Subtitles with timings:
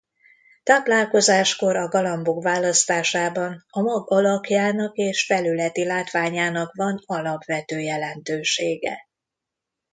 [0.63, 8.97] Táplálkozáskor a galambok választásában a mag alakjának és felületi látványának van alapvető jelentősége.